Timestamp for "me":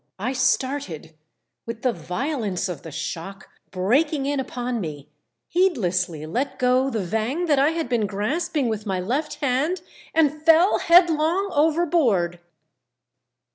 4.81-5.09